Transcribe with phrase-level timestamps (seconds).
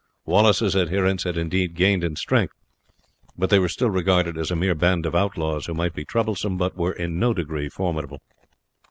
[0.25, 2.55] Wallace's adherents had indeed gained in strength;
[3.37, 6.57] but they were still regarded as a mere band of outlaws who might be troublesome,
[6.57, 8.19] but were in no degree formidable.